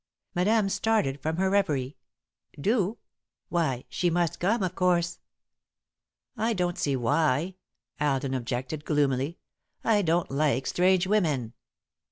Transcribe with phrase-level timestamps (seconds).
[0.33, 1.95] Madame started from her reverie.
[2.59, 2.97] "Do?
[3.49, 5.19] Why, she must come, of course!"
[6.35, 7.53] "I don't see why,"
[7.99, 9.37] Alden objected, gloomily.
[9.83, 11.53] "I don't like strange women."